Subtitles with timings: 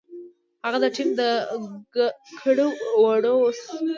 [0.65, 1.21] هغه د ټیم د
[2.41, 2.67] کړو
[3.01, 3.87] وړو مسؤل دی.